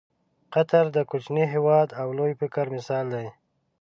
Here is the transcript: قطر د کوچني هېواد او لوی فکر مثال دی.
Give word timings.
قطر 0.53 0.85
د 0.95 0.97
کوچني 1.09 1.45
هېواد 1.53 1.89
او 2.01 2.07
لوی 2.17 2.33
فکر 2.41 2.65
مثال 2.75 3.05
دی. 3.13 3.27